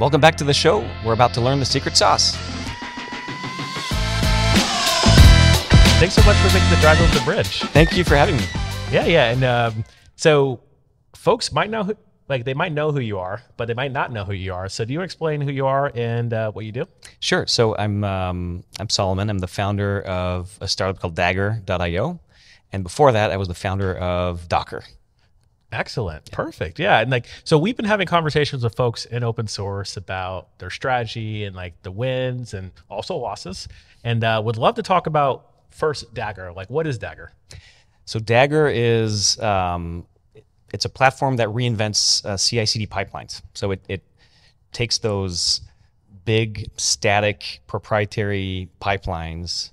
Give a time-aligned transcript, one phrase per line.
[0.00, 0.80] Welcome back to the show.
[1.04, 2.34] We're about to learn the secret sauce.
[6.00, 7.60] Thanks so much for making the drive over the bridge.
[7.70, 8.42] Thank you for having me.
[8.90, 9.30] Yeah, yeah.
[9.30, 9.84] And um,
[10.16, 10.60] so
[11.14, 11.96] folks might know who,
[12.28, 14.68] like they might know who you are, but they might not know who you are.
[14.68, 16.86] So do you explain who you are and uh, what you do?
[17.20, 17.46] Sure.
[17.46, 19.30] So I'm um, I'm Solomon.
[19.30, 22.20] I'm the founder of a startup called Dagger.io,
[22.72, 24.82] and before that, I was the founder of Docker.
[25.74, 26.30] Excellent.
[26.30, 26.78] Perfect.
[26.78, 27.00] Yeah.
[27.00, 31.44] And like, so we've been having conversations with folks in open source about their strategy
[31.44, 33.66] and like the wins and also losses.
[34.04, 36.52] And uh, would love to talk about first Dagger.
[36.52, 37.32] Like, what is Dagger?
[38.04, 40.06] So Dagger is um,
[40.72, 43.42] it's a platform that reinvents uh, CI/CD pipelines.
[43.54, 44.02] So it, it
[44.72, 45.60] takes those
[46.24, 49.70] big static proprietary pipelines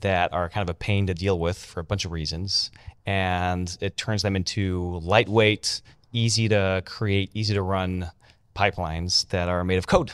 [0.00, 2.70] that are kind of a pain to deal with for a bunch of reasons
[3.06, 5.80] and it turns them into lightweight,
[6.12, 8.10] easy to create, easy to run
[8.54, 10.12] pipelines that are made of code.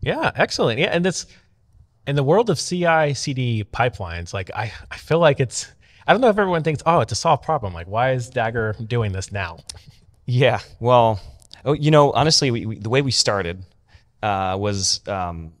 [0.00, 0.78] Yeah, excellent.
[0.78, 1.26] Yeah, and this
[2.06, 5.70] in the world of CI CD pipelines, like I, I feel like it's
[6.06, 7.72] I don't know if everyone thinks, oh, it's a solved problem.
[7.72, 9.58] Like, why is Dagger doing this now?
[10.26, 11.20] Yeah, well,
[11.64, 13.64] oh, you know, honestly, we, we, the way we started
[14.22, 15.52] uh, was um,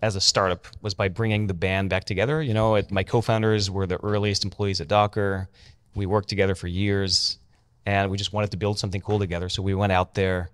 [0.00, 2.40] as a startup was by bringing the band back together.
[2.42, 5.48] You know, it, my co-founders were the earliest employees at Docker.
[5.94, 7.38] We worked together for years,
[7.86, 9.48] and we just wanted to build something cool together.
[9.48, 10.50] So we went out there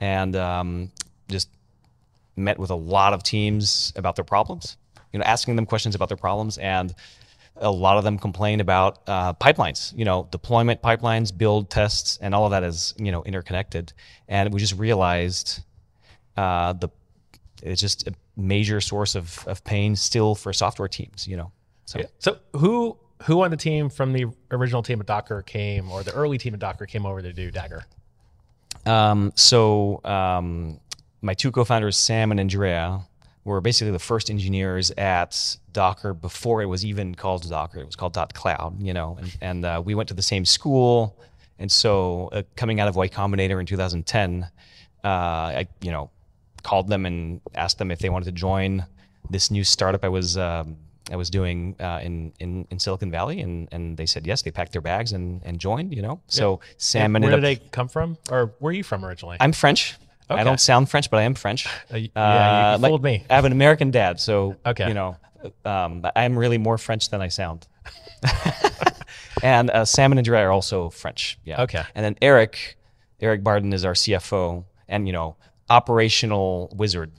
[0.00, 0.90] and um,
[1.28, 1.48] just
[2.36, 4.76] met with a lot of teams about their problems.
[5.12, 6.94] You know, asking them questions about their problems, and
[7.56, 9.96] a lot of them complain about uh, pipelines.
[9.96, 13.92] You know, deployment pipelines, build tests, and all of that is you know interconnected.
[14.26, 15.60] And we just realized
[16.36, 16.88] uh, the
[17.62, 21.52] it's just a major source of, of pain still for software teams, you know.
[21.84, 22.06] So, yeah.
[22.18, 26.12] so who who on the team from the original team of Docker came, or the
[26.12, 27.84] early team of Docker came over to do Dagger?
[28.84, 30.80] Um, so um,
[31.20, 33.00] my two co-founders, Sam and Andrea,
[33.44, 37.80] were basically the first engineers at Docker before it was even called Docker.
[37.80, 40.44] It was called Dot .cloud, you know, and, and uh, we went to the same
[40.44, 41.16] school.
[41.58, 44.48] And so uh, coming out of Y Combinator in 2010,
[45.04, 46.10] uh, I, you know,
[46.72, 48.86] called them and asked them if they wanted to join
[49.28, 50.78] this new startup I was um,
[51.10, 54.40] I was doing uh, in, in in Silicon Valley, and and they said yes.
[54.40, 55.94] They packed their bags and and joined.
[55.94, 56.74] You know, so yeah.
[56.78, 59.36] Sam and where did they come from, or where are you from originally?
[59.38, 59.96] I'm French.
[60.30, 60.40] Okay.
[60.40, 61.66] I don't sound French, but I am French.
[61.92, 63.26] Uh, yeah, you, fooled me.
[63.28, 64.88] I have an American dad, so okay.
[64.88, 65.16] you know,
[65.66, 67.66] um, I'm really more French than I sound.
[69.42, 71.38] and uh, Sam and Andrea are also French.
[71.44, 71.64] Yeah.
[71.64, 71.82] Okay.
[71.94, 72.78] And then Eric,
[73.20, 75.36] Eric Barden is our CFO, and you know,
[75.70, 77.12] operational wizard,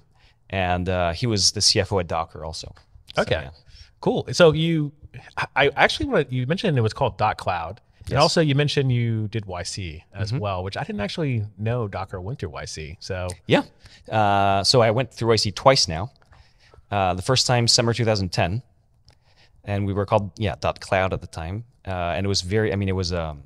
[0.50, 2.74] and uh, he was the CFO at Docker also.
[3.18, 3.50] Okay, so, yeah.
[4.02, 4.28] cool.
[4.32, 4.92] So you,
[5.56, 7.82] I actually want you mentioned it was called Dot Cloud.
[8.06, 8.12] Yes.
[8.12, 10.40] And also, you mentioned you did YC as mm-hmm.
[10.40, 12.98] well, which I didn't actually know Docker went through YC.
[13.00, 13.64] So yeah,
[14.12, 16.12] uh, so I went through YC twice now.
[16.92, 18.62] Uh, the first time summer 2010,
[19.64, 22.74] and we were called yeah Dot Cloud at the time, uh, and it was very.
[22.74, 23.44] I mean, it was um,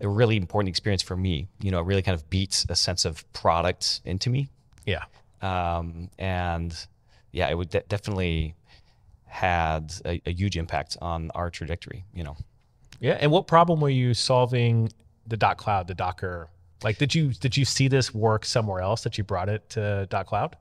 [0.00, 1.48] a really important experience for me.
[1.60, 4.48] You know, it really kind of beats a sense of product into me.
[4.84, 5.04] Yeah.
[5.42, 6.74] Um, and
[7.32, 8.54] yeah, it would de- definitely
[9.26, 12.04] had a, a, huge impact on our trajectory.
[12.14, 12.36] You know.
[13.00, 13.18] Yeah.
[13.20, 14.90] And what problem were you solving?
[15.28, 16.48] The dot cloud, the Docker.
[16.84, 20.06] Like, did you did you see this work somewhere else that you brought it to
[20.08, 20.56] dot cloud?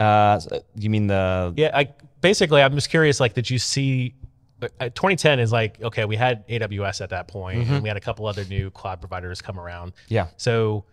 [0.00, 0.40] Uh,
[0.74, 1.52] you mean the?
[1.56, 1.70] Yeah.
[1.74, 3.20] I basically, I'm just curious.
[3.20, 4.14] Like, did you see
[4.60, 7.74] 2010 is like okay we had aws at that point, mm-hmm.
[7.74, 10.84] and we had a couple other new cloud providers come around yeah so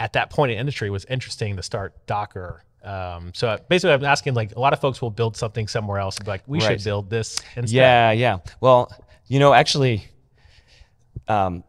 [0.00, 4.04] at that point in industry it was interesting to start docker um, so basically i'm
[4.04, 6.60] asking like a lot of folks will build something somewhere else and be like we
[6.60, 6.68] right.
[6.68, 7.76] should build this instead.
[7.76, 8.92] yeah yeah well
[9.26, 10.06] you know actually
[11.26, 11.64] um,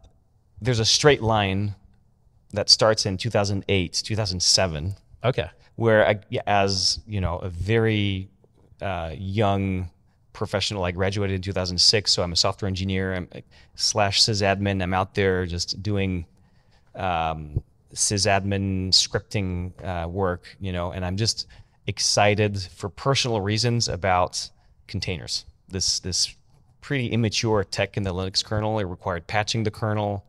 [0.61, 1.75] there's a straight line
[2.51, 8.29] that starts in 2008 2007 okay where I, as you know a very
[8.81, 9.89] uh, young
[10.33, 10.83] professional.
[10.83, 13.29] I graduated in 2006, so I'm a software engineer I'm,
[13.75, 14.81] slash sysadmin.
[14.81, 16.25] I'm out there just doing
[16.95, 17.61] um,
[17.93, 21.47] sysadmin scripting uh, work, you know, and I'm just
[21.87, 24.49] excited for personal reasons about
[24.87, 25.45] containers.
[25.67, 26.35] This this
[26.81, 28.79] pretty immature tech in the Linux kernel.
[28.79, 30.25] It required patching the kernel.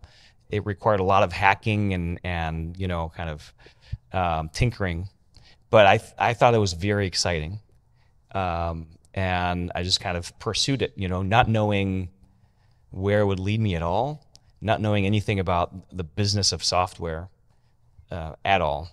[0.51, 3.55] It required a lot of hacking and and you know kind of
[4.13, 5.09] um, tinkering.
[5.71, 7.61] But I th- I thought it was very exciting.
[8.33, 12.09] Um, and I just kind of pursued it, you know, not knowing
[12.91, 14.25] where it would lead me at all,
[14.61, 17.29] not knowing anything about the business of software
[18.11, 18.91] uh, at all.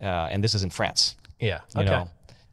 [0.00, 1.16] Uh, and this is in France.
[1.38, 1.60] Yeah.
[1.74, 1.90] You okay.
[1.90, 2.08] know,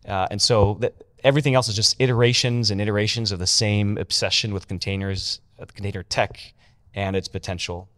[0.07, 0.93] uh, and so that
[1.23, 6.03] everything else is just iterations and iterations of the same obsession with containers, uh, container
[6.03, 6.53] tech,
[6.93, 7.89] and its potential.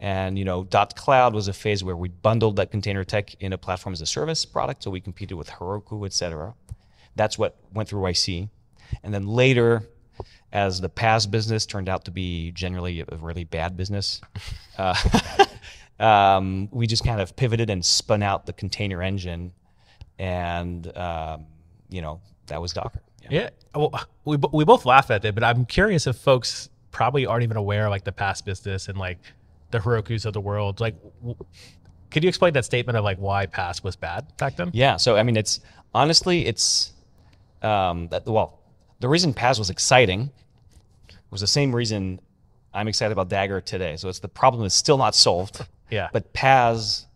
[0.00, 3.52] And you know, Dot Cloud was a phase where we bundled that container tech in
[3.52, 6.54] a platform as a service product, so we competed with Heroku, et cetera.
[7.18, 8.48] That's what went through YC.
[9.02, 9.82] And then later,
[10.52, 14.22] as the PaaS business turned out to be generally a really bad business,
[14.78, 14.94] uh,
[16.00, 19.52] um, we just kind of pivoted and spun out the container engine,
[20.18, 21.44] and um,
[21.90, 23.02] you know that was Docker.
[23.30, 23.50] Yeah.
[23.74, 23.92] Well,
[24.24, 27.84] we, we both laugh at it, but I'm curious if folks probably aren't even aware
[27.84, 29.18] of like the PaaS business and like
[29.70, 30.80] the Heroku's of the world.
[30.80, 31.36] Like, w-
[32.10, 34.70] could you explain that statement of like why PaaS was bad back then?
[34.72, 34.96] Yeah.
[34.96, 35.60] So I mean, it's
[35.94, 36.92] honestly, it's
[37.62, 38.60] um, that, well,
[39.00, 40.30] the reason PaaS was exciting
[41.30, 42.20] was the same reason
[42.74, 43.96] I'm excited about Dagger today.
[43.96, 45.64] So it's the problem is still not solved.
[45.90, 46.10] Yeah.
[46.12, 47.06] But PaaS,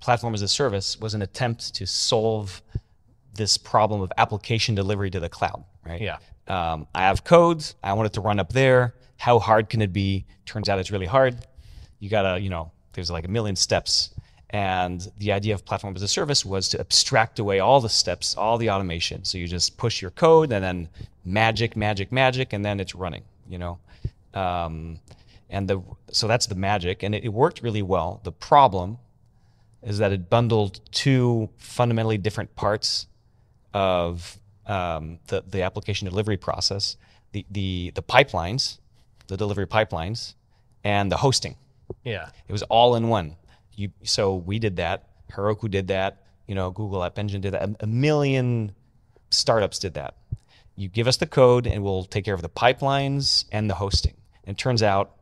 [0.00, 2.62] platform as a service, was an attempt to solve
[3.34, 5.64] this problem of application delivery to the cloud.
[5.86, 6.00] Right.
[6.00, 6.16] Yeah.
[6.48, 7.74] Um, I have codes.
[7.82, 8.94] I want it to run up there.
[9.18, 10.24] How hard can it be?
[10.46, 11.46] Turns out it's really hard.
[11.98, 14.14] You gotta, you know, there's like a million steps.
[14.52, 18.36] And the idea of platform as a service was to abstract away all the steps,
[18.36, 19.24] all the automation.
[19.24, 20.88] So you just push your code and then
[21.24, 23.78] magic, magic, magic, and then it's running, you know?
[24.34, 25.00] Um,
[25.48, 27.02] and the, so that's the magic.
[27.02, 28.20] And it, it worked really well.
[28.24, 28.98] The problem
[29.82, 33.06] is that it bundled two fundamentally different parts
[33.72, 36.96] of um, the, the application delivery process
[37.32, 38.78] the, the, the pipelines,
[39.26, 40.34] the delivery pipelines,
[40.84, 41.56] and the hosting.
[42.04, 42.28] Yeah.
[42.46, 43.36] It was all in one.
[43.74, 45.08] You, so we did that.
[45.32, 46.22] Heroku did that.
[46.46, 47.62] You know, Google App Engine did that.
[47.62, 48.72] A, a million
[49.30, 50.14] startups did that.
[50.76, 54.14] You give us the code, and we'll take care of the pipelines and the hosting.
[54.44, 55.12] And it turns out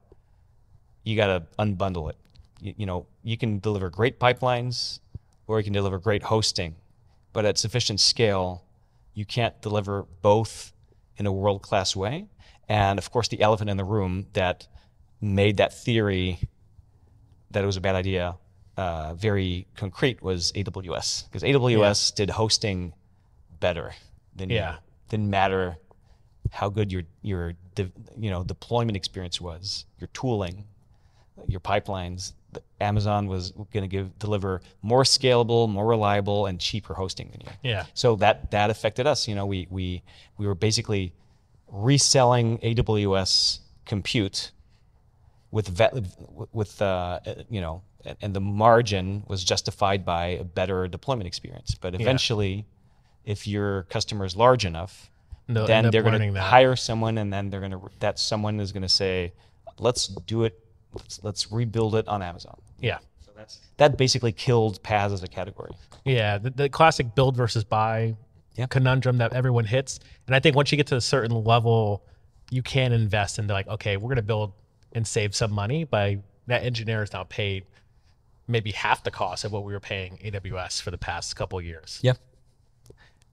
[1.04, 2.16] you got to unbundle it.
[2.60, 5.00] You, you know, you can deliver great pipelines,
[5.46, 6.76] or you can deliver great hosting,
[7.32, 8.64] but at sufficient scale,
[9.14, 10.72] you can't deliver both
[11.16, 12.28] in a world class way.
[12.68, 14.68] And of course, the elephant in the room that
[15.20, 16.38] made that theory
[17.50, 18.36] that it was a bad idea
[18.76, 22.94] uh, very concrete was AWS because AWS did hosting
[23.58, 23.92] better
[24.34, 24.72] than Yeah.
[24.72, 24.78] you.
[25.10, 25.76] Didn't matter
[26.50, 30.64] how good your your de- you know deployment experience was, your tooling,
[31.46, 32.32] your pipelines.
[32.80, 37.52] Amazon was going to give deliver more scalable, more reliable, and cheaper hosting than you.
[37.62, 37.84] Yeah.
[37.94, 39.28] So that that affected us.
[39.28, 40.02] You know, we we
[40.38, 41.12] we were basically
[41.68, 44.52] reselling AWS compute
[45.50, 46.02] with ve-
[46.52, 47.82] with uh, you know,
[48.20, 51.74] and the margin was justified by a better deployment experience.
[51.74, 52.66] But eventually,
[53.24, 55.10] if your customer is large enough,
[55.48, 58.70] They'll then they're going to hire someone, and then they're going to that someone is
[58.72, 59.32] going to say,
[59.78, 60.58] "Let's do it.
[60.94, 62.98] Let's let's rebuild it on Amazon." Yeah.
[63.24, 65.72] So that's that basically killed PaaS as a category.
[66.04, 68.14] Yeah, the, the classic build versus buy
[68.56, 68.66] Yeah.
[68.66, 69.98] conundrum that everyone hits.
[70.26, 72.04] And I think once you get to a certain level,
[72.50, 74.52] you can invest into like, okay, we're going to build
[74.92, 77.64] and save some money by that engineer is now paid
[78.48, 81.64] maybe half the cost of what we were paying AWS for the past couple of
[81.64, 82.00] years.
[82.02, 82.14] Yeah.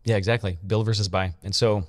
[0.04, 0.58] Yeah, exactly.
[0.66, 1.34] Build versus buy.
[1.44, 1.86] And so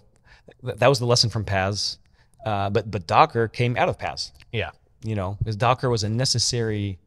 [0.64, 1.98] th- that was the lesson from PaaS.
[2.44, 4.32] Uh, but but Docker came out of PaaS.
[4.52, 4.70] Yeah.
[5.04, 6.98] You know, because Docker was a necessary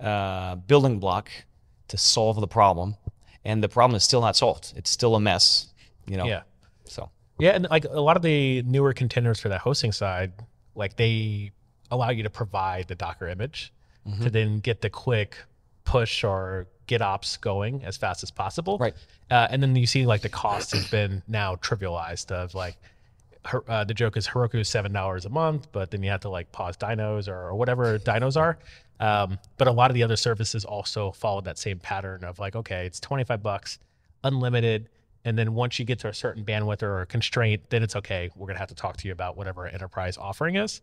[0.00, 1.30] uh, building block
[1.88, 2.96] to solve the problem,
[3.44, 4.74] and the problem is still not solved.
[4.76, 5.72] It's still a mess.
[6.06, 6.26] You know.
[6.26, 6.42] Yeah.
[6.84, 10.32] So Yeah, and like a lot of the newer containers for that hosting side,
[10.74, 11.52] like they
[11.90, 13.72] allow you to provide the Docker image
[14.06, 14.22] Mm-hmm.
[14.22, 15.36] to then get the quick
[15.84, 18.78] push or GitOps going as fast as possible.
[18.78, 18.94] Right.
[19.30, 22.76] Uh, and then you see like the cost has been now trivialized of like
[23.44, 26.20] her, uh, the joke is Heroku is seven dollars a month, but then you have
[26.20, 28.56] to like pause dynos or, or whatever dynos are.
[29.00, 32.56] Um, but a lot of the other services also follow that same pattern of like,
[32.56, 33.78] okay, it's twenty five bucks,
[34.24, 34.88] unlimited,
[35.26, 38.30] and then once you get to a certain bandwidth or a constraint, then it's okay.
[38.36, 40.80] We're gonna have to talk to you about whatever enterprise offering is,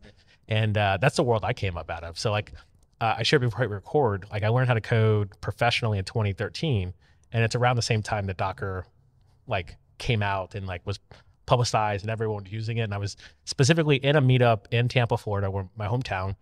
[0.48, 2.20] and uh, that's the world I came up out of.
[2.20, 2.54] So like,
[3.02, 6.94] uh, I shared before we record, like I learned how to code professionally in 2013,
[7.34, 8.86] and it's around the same time that Docker
[9.48, 11.00] like came out and like was
[11.46, 12.84] publicized and everyone was using it.
[12.84, 16.36] And I was specifically in a meetup in Tampa, Florida, where my hometown,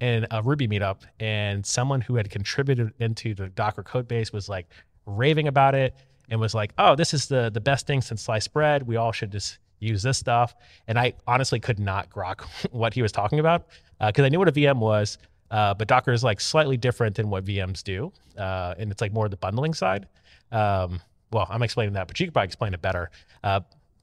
[0.00, 4.48] in a Ruby meetup, and someone who had contributed into the Docker code base was
[4.48, 4.66] like
[5.06, 5.94] raving about it
[6.28, 8.86] and was like, "Oh, this is the the best thing since sliced bread.
[8.86, 10.54] We all should just use this stuff."
[10.88, 13.66] And I honestly could not grok what he was talking about
[14.00, 15.18] because I knew what a VM was,
[15.50, 19.12] uh, but Docker is like slightly different than what VMs do, uh, and it's like
[19.12, 20.06] more the bundling side.
[20.52, 21.00] Um,
[21.32, 23.10] well, I'm explaining that, but you could probably explain it better.
[23.42, 23.60] Uh,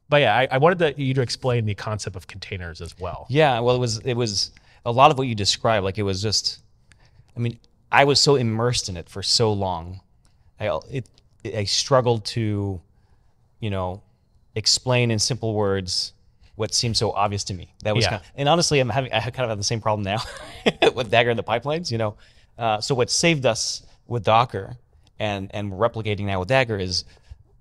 [0.09, 3.25] but yeah, I, I wanted to, you to explain the concept of containers as well.
[3.29, 4.51] Yeah, well, it was it was
[4.85, 5.83] a lot of what you described.
[5.83, 6.61] Like it was just,
[7.35, 7.57] I mean,
[7.91, 10.01] I was so immersed in it for so long.
[10.59, 11.09] I it
[11.45, 12.81] I struggled to,
[13.59, 14.01] you know,
[14.55, 16.13] explain in simple words
[16.55, 17.73] what seemed so obvious to me.
[17.83, 18.09] That was Yeah.
[18.11, 20.21] kind of, and honestly, I'm having I kind of have the same problem now
[20.93, 21.91] with Dagger and the pipelines.
[21.91, 22.15] You know,
[22.57, 24.77] uh, so what saved us with Docker
[25.19, 27.05] and and replicating now with Dagger is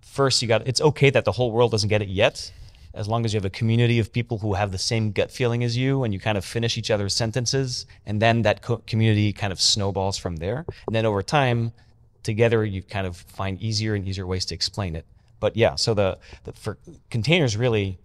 [0.00, 2.52] first you got it's okay that the whole world doesn't get it yet
[2.94, 5.64] as long as you have a community of people who have the same gut feeling
[5.64, 9.32] as you and you kind of finish each other's sentences and then that co- community
[9.32, 11.72] kind of snowballs from there and then over time
[12.22, 15.06] together you kind of find easier and easier ways to explain it
[15.42, 16.08] but yeah so the,
[16.44, 16.78] the for
[17.10, 17.98] containers really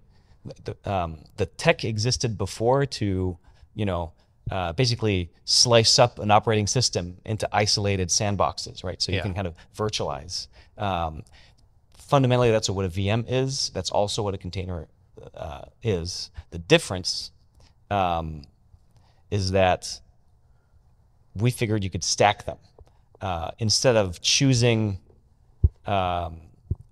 [0.66, 3.38] the, um, the tech existed before to
[3.76, 4.12] you know
[4.52, 9.24] uh, basically slice up an operating system into isolated sandboxes right so you Yeah.
[9.28, 11.24] can kind of virtualize um,
[12.14, 13.70] fundamentally that's what a VM is.
[13.76, 14.88] That's also what a container
[15.36, 16.32] uh, is.
[16.52, 17.32] The difference
[17.92, 18.44] um,
[19.30, 20.00] is that
[21.36, 22.58] we figured you could stack them
[23.22, 25.00] uh, instead of choosing
[25.86, 26.38] um,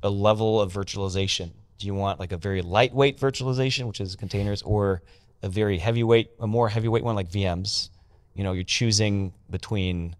[0.05, 1.49] a level of virtualization.
[1.79, 5.01] Do you want like a very lightweight virtualization, which is containers, or
[5.41, 7.89] a very heavyweight, a more heavyweight one like VMs?
[8.35, 10.15] You know, you're choosing between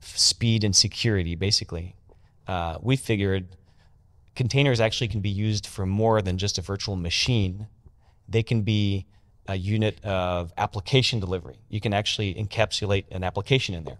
[0.00, 1.96] speed and security, basically.
[2.46, 3.48] Uh, we figured
[4.36, 7.66] containers actually can be used for more than just a virtual machine.
[8.28, 9.06] They can be
[9.48, 11.58] a unit of application delivery.
[11.70, 13.98] You can actually encapsulate an application in there.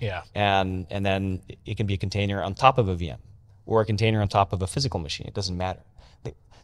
[0.00, 0.22] Yeah.
[0.34, 3.18] And, and then it can be a container on top of a VM
[3.70, 5.26] or a container on top of a physical machine.
[5.28, 5.80] It doesn't matter.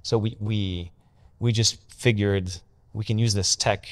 [0.02, 0.90] So we, we,
[1.40, 2.52] we just figured
[2.92, 3.86] we can use this tech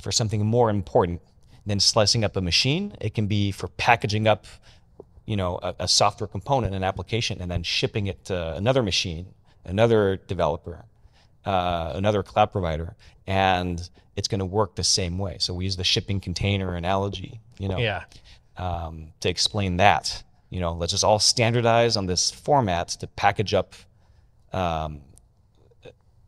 [0.00, 1.20] for something more important
[1.66, 2.96] than slicing up a machine.
[3.00, 4.46] It can be for packaging up
[5.26, 9.26] you know a, a software component an application and then shipping it to another machine
[9.66, 10.86] another developer
[11.44, 15.76] uh, another cloud provider and it's going to work the same way so we use
[15.76, 18.04] the shipping container analogy you know Yeah.
[18.56, 23.54] um, to explain that you know let's just all standardize on this format to package
[23.54, 23.74] up
[24.52, 25.00] um,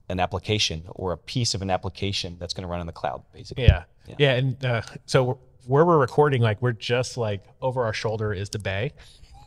[0.08, 3.22] an application or a piece of an application that's going to run in the cloud
[3.32, 3.84] basically Yeah.
[4.18, 4.34] Yeah.
[4.34, 8.58] And uh, so where we're recording, like we're just like over our shoulder is the
[8.58, 8.92] bay,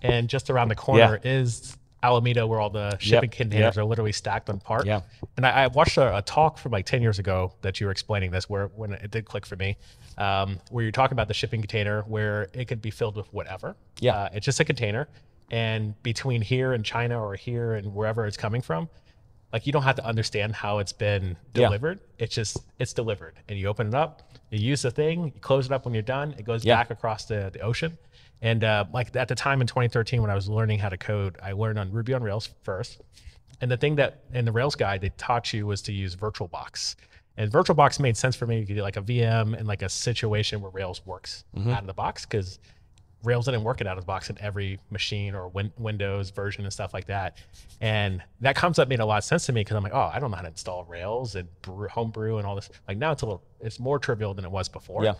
[0.01, 3.77] and just around the corner is Alameda, where all the shipping containers yep.
[3.77, 4.85] are literally stacked on park.
[4.85, 5.01] Yeah.
[5.37, 7.91] And I, I watched a, a talk from like 10 years ago that you were
[7.91, 9.77] explaining this, where when it did click for me,
[10.17, 13.75] um, where you're talking about the shipping container where it could be filled with whatever.
[13.99, 14.15] Yeah.
[14.15, 15.07] Uh, it's just a container.
[15.51, 18.89] And between here and China or here and wherever it's coming from,
[19.51, 21.99] like you don't have to understand how it's been delivered.
[22.17, 22.23] Yeah.
[22.25, 25.67] It's just it's delivered, and you open it up, you use the thing, you close
[25.67, 26.33] it up when you're done.
[26.39, 26.75] It goes Yeah.
[26.77, 27.95] back across the, the ocean.
[28.41, 31.37] And uh, like at the time in 2013 when I was learning how to code,
[31.41, 33.01] I learned on Ruby on Rails first.
[33.61, 36.95] And the thing that in the Rails guide they taught you was to use VirtualBox.
[37.37, 38.59] And VirtualBox made sense for me.
[38.59, 41.87] You could do like a VM in like a situation where Rails works out of
[41.87, 42.59] the box because
[43.23, 46.63] Rails didn't work it out of the box in every machine or win- Windows version
[46.65, 47.37] and stuff like that.
[47.81, 50.19] And that concept made a lot of sense to me because I'm like, oh, I
[50.19, 52.69] don't know how to install Rails and brew, homebrew and all this.
[52.87, 55.03] Like now it's a little, it's more trivial than it was before.
[55.03, 55.13] Yeah.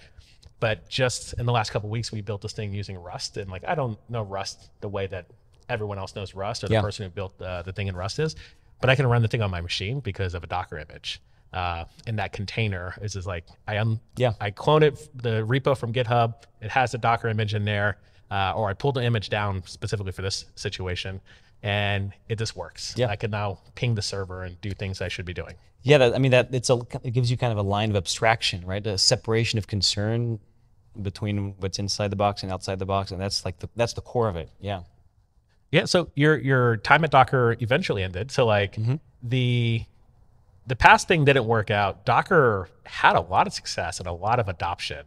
[0.60, 3.50] But just in the last couple of weeks, we built this thing using Rust, and
[3.50, 5.25] like I don't know Rust the way that
[5.67, 6.82] everyone else knows Rust or the Yeah.
[6.82, 8.36] person who built uh, the thing in Rust is,
[8.79, 11.22] but I can run the thing on my machine because of a Docker image.
[11.53, 14.33] Uh, and that container is just like I um Yeah.
[14.41, 16.33] I clone it the repo from GitHub.
[16.62, 17.98] It has a Docker image in there,
[18.31, 21.22] uh, or I pulled the image down specifically for this situation,
[21.62, 22.93] and it just works.
[22.98, 23.07] Yeah.
[23.07, 25.53] I can now ping the server and do things I should be doing.
[25.83, 27.95] Yeah, that, I mean that it's a it gives you kind of a line of
[27.95, 28.86] abstraction, right?
[28.88, 30.39] A separation of concern
[31.01, 34.01] between what's inside the box and outside the box, and that's like the that's the
[34.01, 34.50] core of it.
[34.60, 34.81] Yeah,
[35.72, 35.86] Yeah.
[35.86, 38.31] So your your time at Docker eventually ended.
[38.31, 38.77] So like
[39.22, 39.83] the
[40.67, 42.05] the PaaS thing didn't work out.
[42.05, 45.05] Docker had a lot of success and a lot of adoption.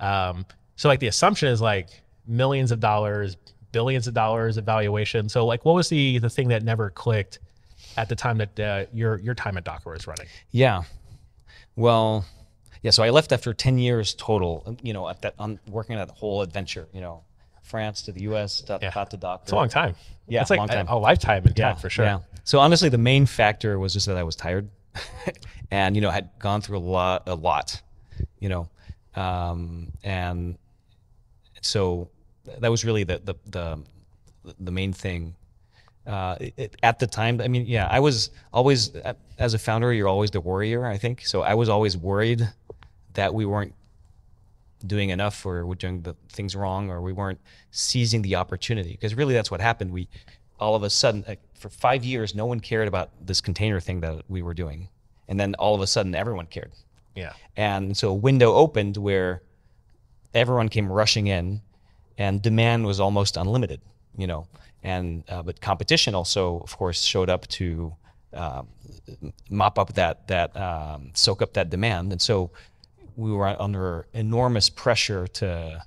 [0.00, 0.44] Um,
[0.76, 1.88] so like the assumption is like
[2.26, 3.36] millions of dollars,
[3.72, 5.28] billions of dollars evaluation.
[5.28, 7.38] So like what was the the thing that never clicked
[7.96, 10.26] at the time that uh, your your time at Docker was running?
[10.50, 10.82] yeah.
[11.76, 12.24] Well,
[12.82, 12.90] yeah.
[12.90, 14.76] So I left after ten years total.
[14.82, 16.88] You know, at that on working at that whole adventure.
[16.92, 17.24] You know,
[17.62, 18.62] France to the U.S.
[18.62, 18.90] to, Yeah.
[19.04, 19.42] to Docker.
[19.42, 19.94] It's a long time.
[20.26, 20.88] Yeah, it's like long time.
[20.88, 22.04] A, a lifetime in time for sure.
[22.04, 22.18] Yeah.
[22.44, 24.68] So honestly, the main factor was just that I was tired,
[25.70, 27.80] and you know had gone through a lot, a lot,
[28.40, 28.68] you know,
[29.14, 30.56] um, and
[31.60, 32.08] so
[32.58, 33.78] that was really the the the,
[34.60, 35.34] the main thing.
[36.06, 38.92] Uh, it- at the time, I mean, yeah, I was always
[39.38, 40.86] as a founder, you're always the worrier.
[40.86, 41.42] I think so.
[41.42, 42.48] I was always worried
[43.14, 43.74] that we weren't
[44.86, 49.14] doing enough or we're doing the things wrong or we weren't seizing the opportunity because
[49.14, 50.06] really that's what happened we
[50.58, 54.00] all of a sudden like, for five years no one cared about this container thing
[54.00, 54.88] that we were doing.
[55.28, 56.72] And then all of a sudden everyone cared.
[57.14, 57.32] Yeah.
[57.56, 59.42] and so a window opened where
[60.34, 61.62] everyone came rushing in
[62.18, 63.80] and demand was almost unlimited
[64.16, 64.46] you know.
[64.82, 67.94] And uh, but competition also of course showed up to
[68.32, 68.68] um,
[69.50, 72.50] mop up that that um, soak up that demand, and so
[73.16, 75.82] we were under enormous pressure to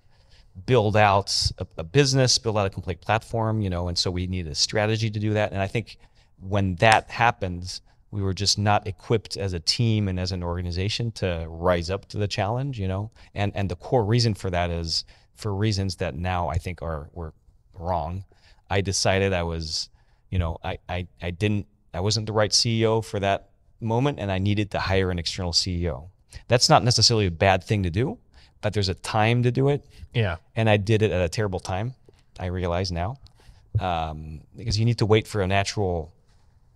[0.65, 4.27] build out a, a, business, build out a complete platform, you know, and so we
[4.27, 5.51] needed a strategy to do that.
[5.51, 5.97] And I think
[6.39, 11.11] when that happens, we were just not equipped as a team and as an organization
[11.11, 13.11] to rise up to the challenge, you know.
[13.35, 17.09] And and the core reason for that is for reasons that now I think are
[17.13, 17.33] were
[17.73, 18.25] wrong.
[18.69, 19.89] I decided I was,
[20.29, 24.31] you know, I I, I didn't I wasn't the right CEO for that moment and
[24.31, 26.09] I needed to hire an external CEO.
[26.47, 28.17] That's not necessarily a bad thing to do,
[28.61, 29.85] but there's a time to do it.
[30.13, 30.37] Yeah.
[30.55, 31.93] And I did it at a terrible time.
[32.39, 33.17] I realize now.
[33.79, 36.11] Um, because you need to wait for a natural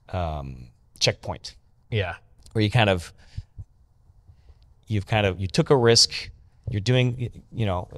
[0.10, 0.68] um,
[1.00, 1.56] checkpoint.
[1.90, 2.16] Yeah.
[2.52, 3.12] Where you kind of
[4.88, 6.30] you've kind of you took a risk,
[6.70, 7.90] you're doing you know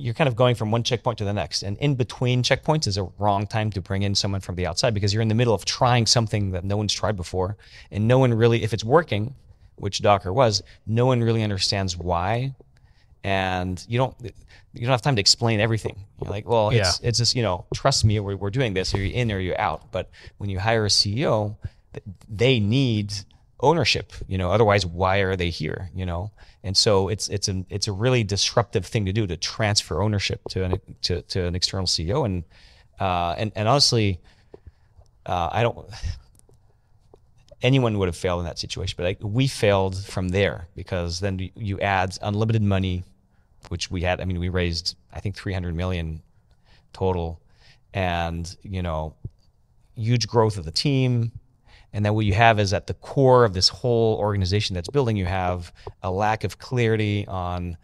[0.00, 1.62] you're kind of going from one checkpoint to the next.
[1.62, 4.94] And in between checkpoints is a wrong time to bring in someone from the outside
[4.94, 7.56] because you're in the middle of trying something that no one's tried before.
[7.90, 9.34] And no one really, if it's working,
[9.76, 12.54] which Docker was, no one really understands why.
[13.22, 14.14] And you don't,
[14.72, 15.96] you don't have time to explain everything.
[16.20, 17.08] You're like, well, it's, yeah.
[17.08, 19.60] it's just, you know, trust me, we're, we're doing this, or you're in or you're
[19.60, 19.92] out.
[19.92, 21.56] But when you hire a CEO,
[22.28, 23.12] they need
[23.60, 26.30] ownership, you know, otherwise why are they here, you know?
[26.62, 30.40] And so it's it's a it's a really disruptive thing to do to transfer ownership
[30.50, 32.44] to an to, to an external CEO and
[32.98, 34.20] uh, and and honestly,
[35.26, 35.88] uh, I don't.
[37.62, 41.78] Anyone would have failed in that situation, but we failed from there because then you
[41.80, 43.04] add unlimited money,
[43.70, 44.20] which we had.
[44.20, 46.22] I mean, we raised I think 300 million
[46.92, 47.40] total,
[47.94, 49.14] and you know,
[49.94, 51.32] huge growth of the team,
[51.92, 55.16] and then what you have is at the core of this whole organization that's building,
[55.16, 55.72] you have
[56.02, 57.76] a lack of clarity on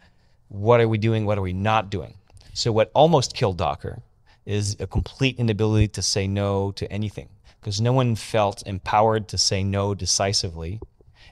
[0.47, 2.13] what are we doing, what are we not doing.
[2.53, 4.01] So what almost killed Docker
[4.45, 7.27] is a complete inability to say no to anything
[7.59, 10.79] because no one felt empowered to say no decisively.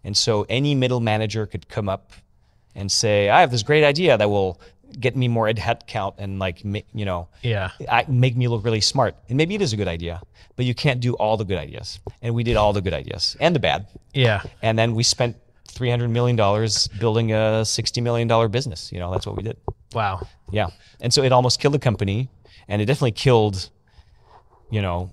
[0.04, 2.12] And so any middle manager could come up
[2.76, 4.60] and say, I have this great idea that will
[5.00, 7.72] get me more ad head count and like you know yeah.
[7.90, 9.16] I, make me look really smart.
[9.30, 10.22] And maybe it is a good idea
[10.56, 12.00] but you can't do all the good ideas.
[12.22, 13.88] And we did all the good ideas and the bad.
[14.14, 14.42] Yeah.
[14.62, 15.36] And then we spent
[15.68, 18.92] 300 million dollars building a 60 million dollar business.
[18.92, 19.58] You know that's what we did.
[19.94, 20.28] Wow.
[20.52, 20.70] Yeah.
[21.02, 22.30] And so it almost killed the company
[22.68, 23.70] and it definitely killed
[24.72, 25.12] you know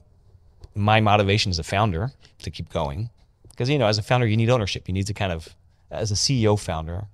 [0.74, 3.10] my motivation as a founder to keep going.
[3.50, 4.86] Because you know as a founder you need ownership.
[4.86, 5.54] You need to kind of
[5.90, 7.06] as a ceo founder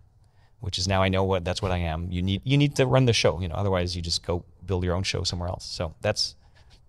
[0.61, 2.11] which is now I know what that's what I am.
[2.11, 3.55] You need you need to run the show, you know.
[3.55, 5.65] Otherwise, you just go build your own show somewhere else.
[5.65, 6.35] So that's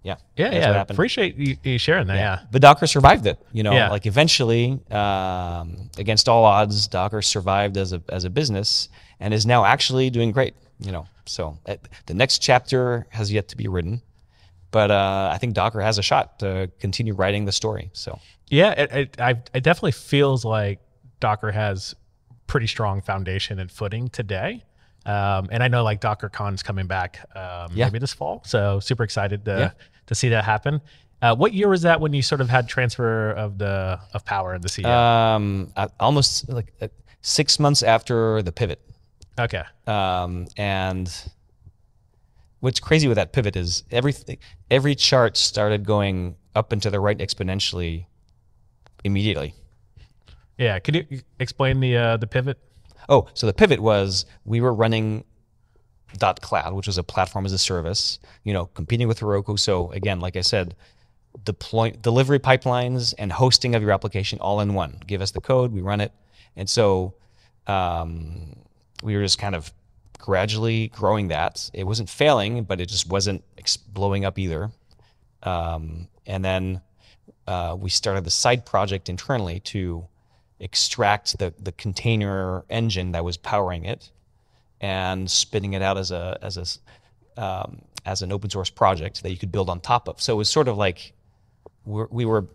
[0.03, 0.85] yeah, yeah, yeah.
[0.87, 2.15] Appreciate you, you, sharing that.
[2.15, 2.39] Yeah.
[2.39, 2.45] yeah.
[2.51, 3.37] but Docker survived it.
[3.51, 3.89] You know, yeah.
[3.89, 9.45] like eventually, um, against all odds, Docker survived as a as a business and is
[9.45, 10.53] now actually doing great.
[10.79, 14.01] You know, so uh, the next chapter has yet to be written,
[14.71, 17.89] but uh, I think Docker has a shot to continue writing the story.
[17.91, 20.79] So yeah, it, it, I, it definitely feels like
[21.19, 21.95] Docker has
[22.49, 24.63] pretty strong foundation and footing today.
[25.05, 27.85] Um, and I know like DockerCon's coming back um, yeah.
[27.85, 29.71] maybe this fall, so super excited to yeah.
[30.07, 30.81] to see that happen.
[31.21, 34.53] Uh, what year was that when you sort of had transfer of the of power
[34.55, 34.85] in the CEO?
[34.85, 36.89] Um, almost like uh,
[37.21, 38.81] six months after the pivot.
[39.39, 39.63] Okay.
[39.87, 41.09] Um, and
[42.59, 44.37] what's crazy with that pivot is everything
[44.69, 48.05] every chart started going up and to the right exponentially
[49.03, 49.53] immediately.
[50.59, 52.59] Yeah, could you explain the uh, the pivot?
[53.07, 55.23] Oh, so the pivot was we were running
[56.17, 59.57] dot cloud, which was a platform as a service, you know, competing with Heroku.
[59.57, 60.75] So again, like I said,
[61.45, 64.99] deploy delivery pipelines and hosting of your application all in one.
[65.07, 66.11] Give us the code, we run it,
[66.57, 67.13] and so
[67.65, 68.57] um,
[69.01, 69.71] we were just kind of
[70.17, 71.69] gradually growing that.
[71.73, 73.45] It wasn't failing, but it just wasn't
[73.93, 74.71] blowing up either.
[75.41, 76.81] Um, and then
[77.47, 80.05] uh, we started the side project internally to
[80.59, 84.11] extract the, the container engine that was powering it
[84.81, 89.31] and spitting it out as a as a um, as an open source project that
[89.31, 90.21] you could build on top of.
[90.21, 91.13] So it was sort of like
[91.85, 92.47] we're, we were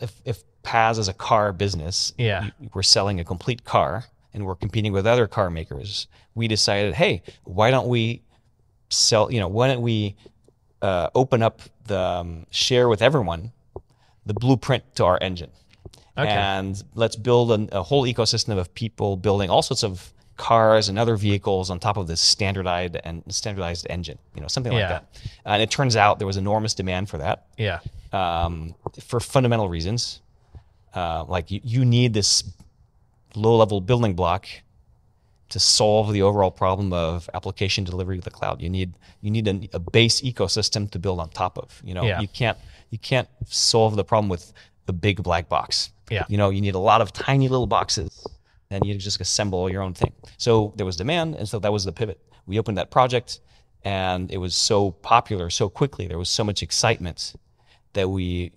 [0.00, 4.54] if if PaaS is a car business, yeah, we're selling a complete car and we're
[4.54, 6.06] competing with other car makers.
[6.34, 8.22] We decided, hey, why don't we
[8.90, 9.32] sell?
[9.32, 10.16] You know, why don't we
[10.82, 13.52] uh, open up the um, share with everyone
[14.26, 15.50] the blueprint to our engine?
[16.18, 16.30] Okay.
[16.30, 20.98] And let's build an, a whole ecosystem of people building all sorts of cars and
[20.98, 24.88] other vehicles on top of this standardized and standardized engine, you know, something like yeah.
[24.88, 25.22] that.
[25.44, 27.46] And it turns out there was enormous demand for that.
[27.56, 27.80] Yeah.
[28.12, 30.20] Um, for fundamental reasons,
[30.94, 32.44] uh, like you, you need this
[33.34, 34.46] low-level building block
[35.50, 38.60] to solve the overall problem of application delivery to the cloud.
[38.60, 41.80] You need you need a, a base ecosystem to build on top of.
[41.84, 42.20] You know, yeah.
[42.20, 42.58] you can't
[42.90, 44.52] you can't solve the problem with
[44.86, 45.90] a big black box.
[46.10, 46.24] Yeah.
[46.28, 48.26] You know, you need a lot of tiny little boxes
[48.70, 50.12] and you just assemble your own thing.
[50.36, 51.36] So there was demand.
[51.36, 52.20] And so that was the pivot.
[52.46, 53.40] We opened that project
[53.84, 56.06] and it was so popular so quickly.
[56.06, 57.34] There was so much excitement
[57.92, 58.52] that we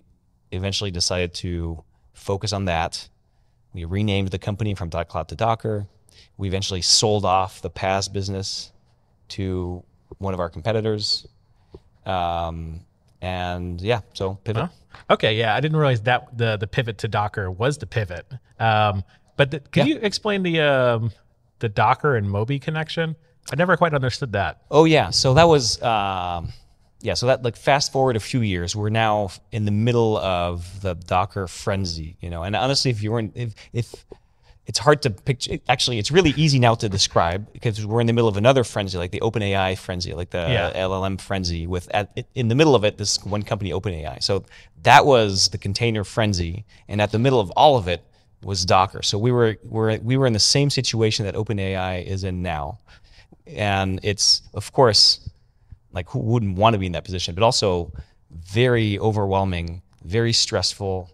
[0.50, 3.08] eventually decided to focus on that.
[3.72, 5.86] We renamed the company from .cloud to Docker.
[6.36, 8.72] We eventually sold off the PaaS business
[9.28, 9.82] to
[10.18, 11.26] one of our competitors.
[12.04, 12.84] Um,
[13.22, 14.68] and yeah, so pivot.
[15.08, 18.26] Okay, yeah, I didn't realize that the the pivot to Docker was the pivot.
[18.58, 19.02] Um,
[19.36, 19.94] but the, can Yeah.
[19.94, 21.10] you explain the um,
[21.60, 23.16] the Docker and Moby connection?
[23.50, 24.60] I never quite understood that.
[24.70, 26.52] Oh yeah, so that was um,
[27.00, 27.14] yeah.
[27.14, 30.94] So that like fast forward a few years, we're now in the middle of the
[30.94, 32.42] Docker frenzy, you know.
[32.42, 34.04] And honestly, if you weren't, if, if
[34.66, 38.12] it's hard to picture, actually, it's really easy now to describe because we're in the
[38.12, 40.72] middle of another frenzy, like the OpenAI frenzy, like the Yeah.
[40.74, 41.66] LLM frenzy.
[41.66, 44.22] With at, in the middle of it, this one company, OpenAI.
[44.22, 44.44] So
[44.82, 48.02] that was the container frenzy, and at the middle of all of it
[48.44, 49.02] was Docker.
[49.02, 52.78] So we were we're, we were in the same situation that OpenAI is in now
[53.46, 55.28] and it's of course
[55.92, 57.92] like who wouldn't want to be in that position but also
[58.30, 61.10] very overwhelming very stressful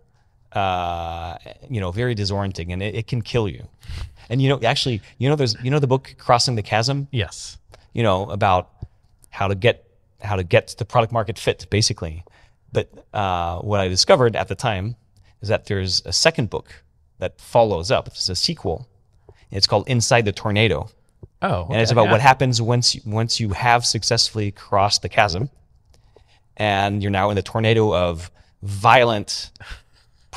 [0.53, 1.37] uh,
[1.69, 3.67] you know very disorienting and it, it can kill you.
[4.29, 7.09] And you know actually you know there's you know the book crossing the chasm?
[7.11, 7.59] Yes.
[7.93, 8.71] you know about
[9.31, 9.85] how to get
[10.21, 12.25] how to get the product market fit basically.
[12.73, 14.97] But uh, what i discovered at the time
[15.41, 16.83] is that there's a second book
[17.19, 18.07] that follows up.
[18.09, 18.89] It's a sequel.
[19.51, 20.91] It's called inside the tornado.
[21.41, 22.13] Oh, and it's about yeah.
[22.13, 25.51] what happens once you, once you have successfully crossed the chasm,
[26.57, 28.31] and you're now in the tornado of
[28.63, 29.51] violent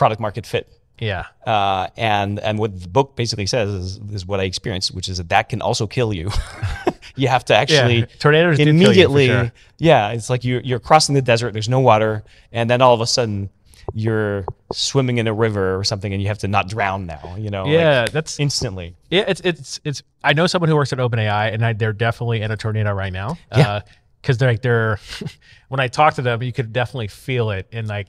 [0.02, 0.66] product market fit.
[1.00, 1.26] Yeah.
[1.46, 5.18] Uh, and and what the book basically says is, is what I experienced, which is
[5.18, 6.32] that that can also kill you.
[7.16, 9.28] you have to actually Yeah, tornadoes do kill you, for immediately.
[9.28, 9.52] sure.
[9.78, 11.54] Yeah, it's like you're you're crossing the desert.
[11.54, 13.50] There's no water, and then all of a sudden
[13.94, 17.36] you're swimming in a river or something, and you have to not drown now.
[17.38, 18.96] You know, like, Yeah, that's instantly.
[19.10, 20.02] Yeah, it's it's it's.
[20.24, 23.14] I know someone who works at OpenAI, and I, they're definitely in a tornado right
[23.14, 23.38] now.
[23.56, 23.82] Yeah.
[24.22, 25.00] because they're like they're.
[25.70, 28.08] when I talk to them, you could definitely feel it and like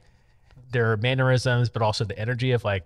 [0.73, 2.85] their mannerisms, but also the energy of like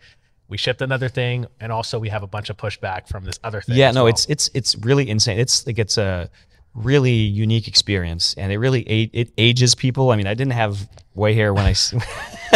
[0.49, 3.61] we shipped another thing, and also we have a bunch of pushback from this other
[3.61, 3.77] thing.
[3.77, 4.11] Yeah, no, well.
[4.11, 5.39] it's it's it's really insane.
[5.39, 6.31] It's like it's a
[6.75, 10.11] really unique experience, and it really a- it ages people.
[10.11, 11.75] I mean, I didn't have way hair when I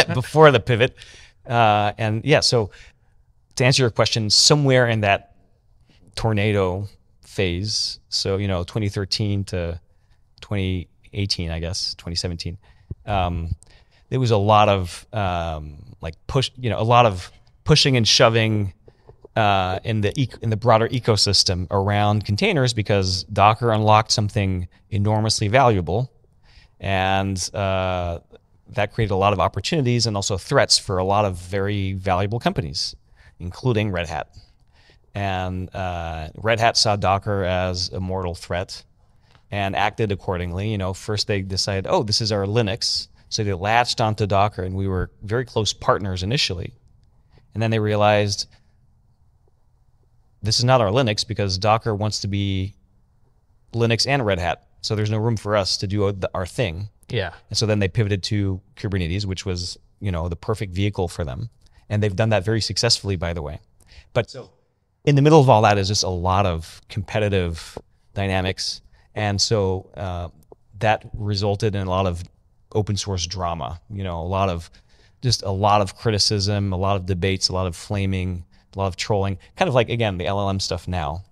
[0.14, 0.94] before the pivot,
[1.46, 2.40] uh, and yeah.
[2.40, 2.70] So
[3.56, 5.34] to answer your question, somewhere in that
[6.14, 6.86] tornado
[7.22, 9.80] phase, so you know, 2013 to
[10.40, 12.58] 2018, I guess 2017.
[13.06, 13.50] Um,
[14.10, 17.32] there was a lot of um, like push, you know, a lot of
[17.64, 18.74] pushing and shoving
[19.36, 25.48] uh, in the ec- in the broader ecosystem around containers because Docker unlocked something enormously
[25.48, 26.12] valuable,
[26.80, 28.18] and uh,
[28.68, 32.40] that created a lot of opportunities and also threats for a lot of very valuable
[32.40, 32.96] companies,
[33.38, 34.28] including Red Hat.
[35.14, 38.84] And uh, Red Hat saw Docker as a mortal threat
[39.50, 40.70] and acted accordingly.
[40.70, 43.08] You know, first they decided, oh, this is our Linux.
[43.30, 46.74] So they latched onto Docker, and we were very close partners initially.
[47.54, 48.46] And then they realized
[50.42, 52.74] this is not our Linux because Docker wants to be
[53.72, 54.66] Linux and Red Hat.
[54.82, 56.88] So there's no room for us to do our thing.
[57.08, 61.08] yeah, And so then they pivoted to Kubernetes, which was, you know, the perfect vehicle
[61.08, 61.50] for them.
[61.88, 63.60] And they've done that very successfully, by the way.
[64.12, 64.50] But so,
[65.04, 67.76] in the middle of all that is just a lot of competitive
[68.14, 68.80] dynamics.
[69.14, 70.28] And so uh,
[70.78, 72.22] that resulted in a lot of
[72.72, 74.70] open source drama, you know, a lot of
[75.22, 78.86] just a lot of criticism, a lot of debates, a lot of flaming, a lot
[78.86, 81.22] of trolling, kind of like, again, the LLM stuff now.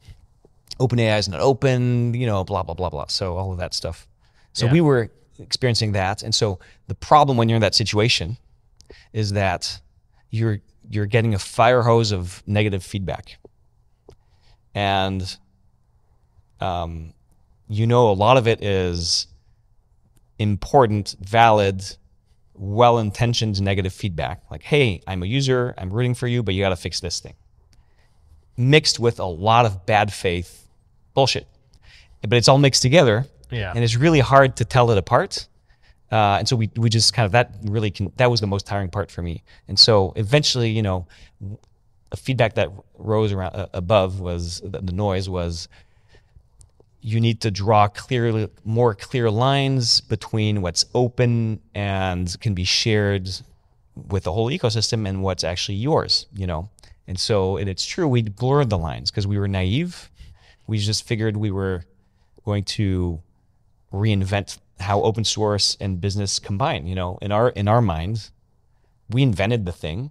[0.78, 3.06] OpenAI is not open, you know, blah, blah, blah, blah.
[3.06, 4.06] So all of that stuff.
[4.52, 4.72] So Yeah.
[4.72, 6.22] we were experiencing that.
[6.22, 8.36] And so the problem when you're in that situation
[9.12, 9.80] is that
[10.30, 13.38] you're you're getting a fire hose of negative feedback.
[14.74, 15.36] And
[16.60, 17.12] um,
[17.68, 19.26] you know a lot of it is
[20.38, 21.84] important, valid,
[22.54, 24.42] well-intentioned negative feedback.
[24.50, 27.20] Like, hey, I'm a user, I'm rooting for you, but you got to fix this
[27.20, 27.34] thing.
[28.56, 30.68] Mixed with a lot of bad faith
[31.14, 31.46] bullshit.
[32.22, 35.48] But it's all mixed together yeah, and it's really hard to tell it apart.
[36.10, 38.66] Uh, and so we we just kind of that really can, that was the most
[38.66, 39.42] tiring part for me.
[39.68, 41.06] And so eventually, you know,
[42.12, 45.68] a feedback that rose around uh, above was the, the noise was
[47.00, 53.30] you need to draw clearly more clear lines between what's open and can be shared
[53.94, 56.68] with the whole ecosystem and what's actually yours, you know.
[57.06, 60.10] And so, and it's true, we blurred the lines because we were naive.
[60.66, 61.84] We just figured we were
[62.44, 63.22] going to
[63.92, 66.86] reinvent how open source and business combine.
[66.86, 68.30] You know, in our in our minds,
[69.08, 70.10] we invented the thing.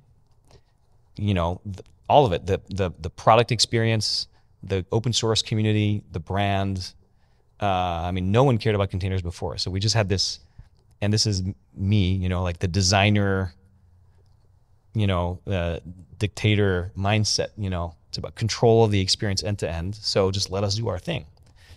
[1.16, 1.62] You know,
[2.10, 4.28] all of it the the the product experience,
[4.64, 6.94] the open source community, the brand.
[7.62, 10.40] Uh, I mean, no one cared about containers before, so we just had this,
[11.02, 11.44] and this is
[11.76, 13.54] me, you know, like the designer,
[14.94, 15.80] you know, uh,
[16.18, 17.50] dictator mindset.
[17.58, 19.96] You know, it's about control of the experience end to end.
[19.96, 21.26] So just let us do our thing.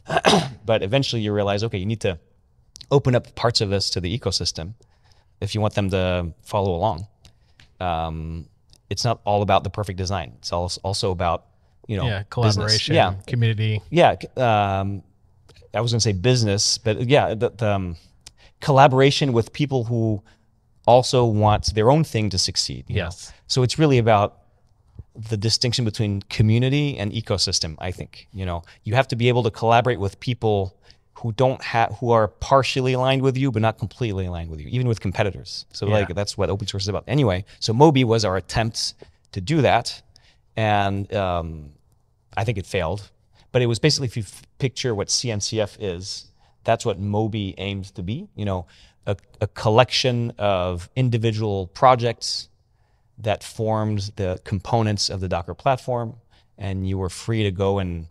[0.64, 2.18] but eventually, you realize, okay, you need to
[2.90, 4.74] open up parts of this to the ecosystem
[5.40, 7.06] if you want them to follow along.
[7.80, 8.46] Um,
[8.90, 10.32] it's not all about the perfect design.
[10.38, 11.46] It's also about
[11.90, 13.83] you know yeah collaboration, yeah, community.
[13.90, 15.03] Yeah, um,
[15.74, 17.96] I was going to say business, but yeah, the, the um,
[18.61, 20.22] collaboration with people who
[20.87, 22.85] also want their own thing to succeed.
[22.87, 23.29] Yes.
[23.29, 23.35] Know?
[23.48, 24.38] So it's really about
[25.31, 27.74] the distinction between community and ecosystem.
[27.81, 30.76] I think you know you have to be able to collaborate with people
[31.14, 34.68] who don't have who are partially aligned with you but not completely aligned with you
[34.68, 35.92] even with competitors so yeah.
[35.92, 38.94] like that's what open source is about anyway so moby was our attempt
[39.33, 40.00] to do that
[40.57, 41.70] and um,
[42.36, 43.10] i think it failed
[43.52, 46.26] but it was basically if you f- picture what cncf is
[46.64, 48.66] that's what moby aims to be you know
[49.06, 52.48] a, a collection of individual projects
[53.18, 56.14] that formed the components of the docker platform
[56.58, 58.06] and you were free to go and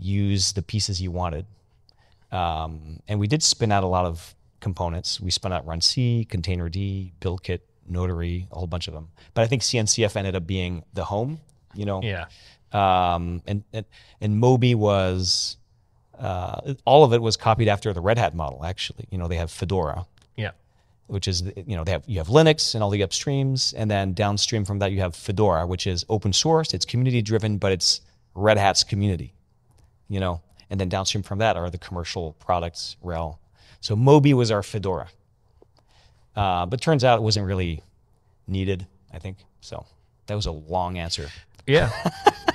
[0.00, 1.46] use the pieces you wanted
[2.34, 5.20] um, and we did spin out a lot of components.
[5.20, 9.08] We spun out runc, containerd, BuildKit, Notary, a whole bunch of them.
[9.34, 11.38] But I think CNCF ended up being the home,
[11.74, 12.02] you know?
[12.02, 12.24] Yeah.
[12.74, 13.86] Um, and, and,
[14.20, 15.56] and Moby was,
[16.18, 19.06] uh, all of it was copied after the Red Hat model, actually.
[19.10, 20.06] You know, they have Fedora.
[20.36, 20.50] Yeah.
[21.06, 23.72] Which is, you know, they have, you have Linux and all the upstreams.
[23.76, 26.74] And then downstream from that, you have Fedora, which is open source.
[26.74, 28.00] It's community driven, but it's
[28.34, 29.32] Red Hat's community,
[30.08, 30.40] you know?
[30.70, 33.38] And then downstream from that are the commercial products, RHEL.
[33.80, 35.08] So Moby was our Fedora.
[36.34, 37.82] Uh, but turns out it wasn't really
[38.48, 39.38] needed, I think.
[39.60, 39.86] So
[40.26, 41.28] that was a long answer.
[41.66, 41.92] Yeah.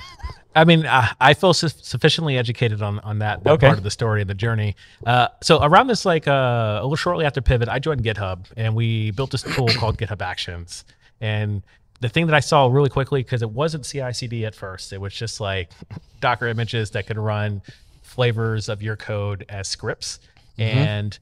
[0.54, 3.66] I mean, I, I feel su- sufficiently educated on on that, that okay.
[3.68, 4.74] part of the story and the journey.
[5.06, 8.74] Uh, so around this, like uh, a little shortly after Pivot, I joined GitHub and
[8.74, 10.84] we built this tool called GitHub Actions.
[11.20, 11.62] And
[12.00, 15.14] the thing that I saw really quickly because it wasn't CI/CD at first, it was
[15.14, 15.70] just like
[16.20, 17.62] Docker images that could run
[18.02, 20.18] flavors of your code as scripts.
[20.58, 20.78] Mm-hmm.
[20.78, 21.18] And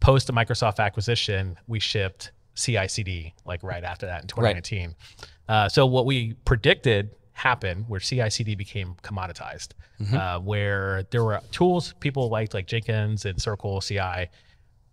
[0.00, 4.86] post the Microsoft acquisition, we shipped CI/CD like right after that in 2019.
[4.86, 5.28] Right.
[5.48, 7.10] Uh, so what we predicted
[7.40, 9.68] happened where CI/CD became commoditized,
[10.00, 10.16] mm-hmm.
[10.16, 14.28] uh, where there were tools people liked like Jenkins and Circle CI,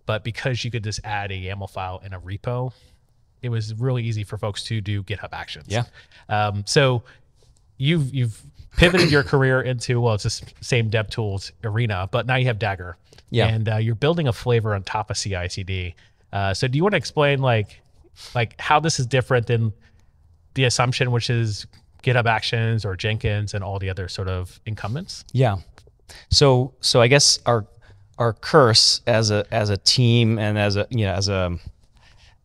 [0.05, 2.71] but because you could just add a YAML file in a repo,
[3.41, 5.67] it was really easy for folks to do GitHub Actions.
[5.67, 5.83] Yeah.
[6.29, 7.03] Um, so
[7.77, 8.41] you've you've
[8.77, 12.59] pivoted your career into well, it's the same dev tools arena, but now you have
[12.59, 12.97] Dagger,
[13.29, 15.95] yeah, and uh, you're building a flavor on top of CI/CD.
[16.31, 17.81] Uh, so, do you want to explain like
[18.33, 19.73] like how this is different than
[20.53, 21.67] the assumption, which is
[22.03, 25.25] GitHub Actions or Jenkins and all the other sort of incumbents?
[25.33, 25.57] Yeah.
[26.29, 27.65] So so I guess our
[28.17, 31.57] our curse as a as a team and as a you know as a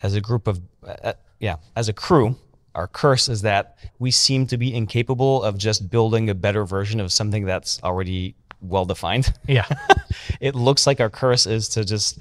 [0.02, 2.36] as a group of uh, yeah as a crew
[2.74, 7.00] our curse is that we seem to be incapable of just building a better version
[7.00, 9.32] of something that's already well defined.
[9.46, 9.66] Yeah.
[10.40, 12.18] it looks like our curse is to just